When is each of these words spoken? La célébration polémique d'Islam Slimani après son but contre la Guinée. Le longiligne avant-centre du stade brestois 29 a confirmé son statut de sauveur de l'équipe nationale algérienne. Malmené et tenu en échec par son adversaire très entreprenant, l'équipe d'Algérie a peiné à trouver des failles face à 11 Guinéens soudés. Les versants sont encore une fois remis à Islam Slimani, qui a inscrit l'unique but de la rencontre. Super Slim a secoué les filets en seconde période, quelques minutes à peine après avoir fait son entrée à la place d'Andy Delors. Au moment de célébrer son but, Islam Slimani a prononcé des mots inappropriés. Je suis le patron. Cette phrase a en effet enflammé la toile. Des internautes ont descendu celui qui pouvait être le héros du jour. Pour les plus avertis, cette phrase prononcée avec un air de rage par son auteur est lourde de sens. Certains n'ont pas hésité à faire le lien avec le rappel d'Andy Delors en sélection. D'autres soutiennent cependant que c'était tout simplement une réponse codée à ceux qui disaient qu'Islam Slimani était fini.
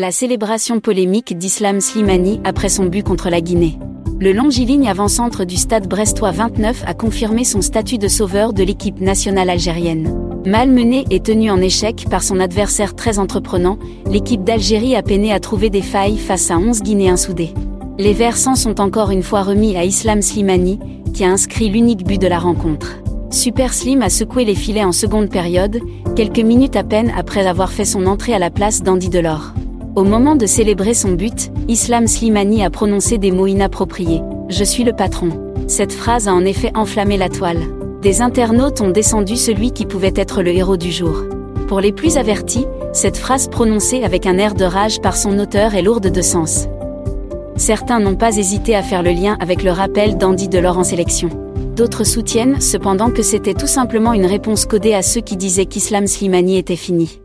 La 0.00 0.12
célébration 0.12 0.78
polémique 0.78 1.36
d'Islam 1.36 1.80
Slimani 1.80 2.40
après 2.44 2.68
son 2.68 2.84
but 2.84 3.02
contre 3.02 3.30
la 3.30 3.40
Guinée. 3.40 3.80
Le 4.20 4.32
longiligne 4.32 4.88
avant-centre 4.88 5.44
du 5.44 5.56
stade 5.56 5.88
brestois 5.88 6.30
29 6.30 6.84
a 6.86 6.94
confirmé 6.94 7.42
son 7.42 7.62
statut 7.62 7.98
de 7.98 8.06
sauveur 8.06 8.52
de 8.52 8.62
l'équipe 8.62 9.00
nationale 9.00 9.50
algérienne. 9.50 10.16
Malmené 10.46 11.04
et 11.10 11.18
tenu 11.18 11.50
en 11.50 11.60
échec 11.60 12.06
par 12.08 12.22
son 12.22 12.38
adversaire 12.38 12.94
très 12.94 13.18
entreprenant, 13.18 13.76
l'équipe 14.08 14.44
d'Algérie 14.44 14.94
a 14.94 15.02
peiné 15.02 15.32
à 15.32 15.40
trouver 15.40 15.68
des 15.68 15.82
failles 15.82 16.16
face 16.16 16.52
à 16.52 16.58
11 16.58 16.80
Guinéens 16.82 17.16
soudés. 17.16 17.52
Les 17.98 18.12
versants 18.12 18.54
sont 18.54 18.80
encore 18.80 19.10
une 19.10 19.24
fois 19.24 19.42
remis 19.42 19.76
à 19.76 19.82
Islam 19.82 20.22
Slimani, 20.22 20.78
qui 21.12 21.24
a 21.24 21.28
inscrit 21.28 21.70
l'unique 21.70 22.06
but 22.06 22.20
de 22.20 22.28
la 22.28 22.38
rencontre. 22.38 22.98
Super 23.32 23.74
Slim 23.74 24.02
a 24.02 24.10
secoué 24.10 24.44
les 24.44 24.54
filets 24.54 24.84
en 24.84 24.92
seconde 24.92 25.28
période, 25.28 25.80
quelques 26.14 26.38
minutes 26.38 26.76
à 26.76 26.84
peine 26.84 27.12
après 27.16 27.48
avoir 27.48 27.72
fait 27.72 27.84
son 27.84 28.06
entrée 28.06 28.32
à 28.32 28.38
la 28.38 28.50
place 28.50 28.84
d'Andy 28.84 29.08
Delors. 29.08 29.54
Au 29.98 30.04
moment 30.04 30.36
de 30.36 30.46
célébrer 30.46 30.94
son 30.94 31.10
but, 31.10 31.50
Islam 31.66 32.06
Slimani 32.06 32.62
a 32.62 32.70
prononcé 32.70 33.18
des 33.18 33.32
mots 33.32 33.48
inappropriés. 33.48 34.22
Je 34.48 34.62
suis 34.62 34.84
le 34.84 34.92
patron. 34.92 35.30
Cette 35.66 35.92
phrase 35.92 36.28
a 36.28 36.34
en 36.34 36.44
effet 36.44 36.70
enflammé 36.76 37.16
la 37.16 37.28
toile. 37.28 37.58
Des 38.00 38.22
internautes 38.22 38.80
ont 38.80 38.90
descendu 38.90 39.34
celui 39.34 39.72
qui 39.72 39.86
pouvait 39.86 40.12
être 40.14 40.40
le 40.40 40.52
héros 40.52 40.76
du 40.76 40.92
jour. 40.92 41.24
Pour 41.66 41.80
les 41.80 41.90
plus 41.90 42.16
avertis, 42.16 42.64
cette 42.92 43.16
phrase 43.16 43.48
prononcée 43.48 44.04
avec 44.04 44.26
un 44.26 44.38
air 44.38 44.54
de 44.54 44.64
rage 44.64 45.00
par 45.00 45.16
son 45.16 45.36
auteur 45.40 45.74
est 45.74 45.82
lourde 45.82 46.12
de 46.12 46.22
sens. 46.22 46.68
Certains 47.56 47.98
n'ont 47.98 48.14
pas 48.14 48.36
hésité 48.36 48.76
à 48.76 48.84
faire 48.84 49.02
le 49.02 49.10
lien 49.10 49.36
avec 49.40 49.64
le 49.64 49.72
rappel 49.72 50.16
d'Andy 50.16 50.46
Delors 50.46 50.78
en 50.78 50.84
sélection. 50.84 51.28
D'autres 51.74 52.04
soutiennent 52.04 52.60
cependant 52.60 53.10
que 53.10 53.22
c'était 53.22 53.52
tout 53.52 53.66
simplement 53.66 54.12
une 54.12 54.26
réponse 54.26 54.64
codée 54.64 54.94
à 54.94 55.02
ceux 55.02 55.22
qui 55.22 55.36
disaient 55.36 55.66
qu'Islam 55.66 56.06
Slimani 56.06 56.56
était 56.56 56.76
fini. 56.76 57.18